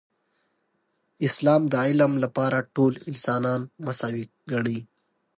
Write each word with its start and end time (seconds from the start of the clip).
اسلام 1.27 1.61
د 1.71 1.73
علم 1.85 2.11
لپاره 2.23 2.67
ټول 2.75 2.93
انسانان 3.09 3.61
مساوي 3.85 4.25
ګڼي. 4.51 4.79